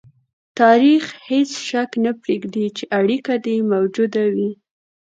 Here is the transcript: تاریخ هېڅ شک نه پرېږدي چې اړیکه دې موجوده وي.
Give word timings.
تاریخ 0.59 1.03
هېڅ 1.29 1.49
شک 1.69 1.89
نه 2.03 2.11
پرېږدي 2.21 2.65
چې 2.77 2.83
اړیکه 2.99 3.33
دې 3.45 3.57
موجوده 3.71 4.23
وي. 4.35 4.51